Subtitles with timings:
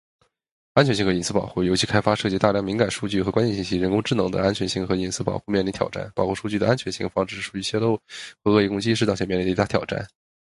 [0.73, 6.11] 安全性和隐私保护：油气开发涉及大量敏感数据和关键信息，人工智能系统的安全性和隐私保护面临挑战。
[6.15, 7.99] 保护数据的安全性，防止数据泄露
[8.43, 10.03] 和恶意攻击是当前面临的一大挑战。